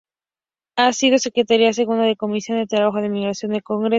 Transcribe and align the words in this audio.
Ha 0.79 0.93
sido 0.93 1.19
secretaria 1.19 1.73
segunda 1.73 2.01
de 2.05 2.09
la 2.09 2.15
Comisión 2.15 2.57
de 2.57 2.65
Trabajo 2.65 2.97
e 2.97 3.05
Inmigración 3.05 3.51
del 3.51 3.61
Congreso. 3.61 3.89